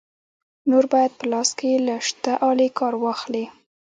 نور 0.69 0.85
باید 0.93 1.11
په 1.19 1.25
لاس 1.31 1.49
کې 1.59 1.71
له 1.87 1.95
شته 2.07 2.31
آلې 2.49 2.67
کار 2.79 2.93
واخلې. 3.03 3.45